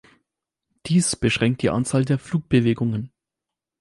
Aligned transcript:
Dies 0.87 1.15
beschränkt 1.15 1.61
die 1.61 1.69
Anzahl 1.69 2.05
der 2.05 2.17
Flugbewegungen. 2.17 3.11